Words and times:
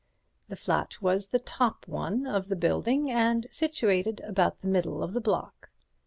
The 0.49 0.55
flat 0.55 0.99
was 0.99 1.27
the 1.27 1.37
top 1.37 1.87
one 1.87 2.25
of 2.25 2.47
the 2.47 2.55
building 2.55 3.11
and 3.11 3.45
situated 3.51 4.19
about 4.21 4.61
the 4.61 4.67
middle 4.67 5.03
of 5.03 5.13
the 5.13 5.21
block. 5.21 5.69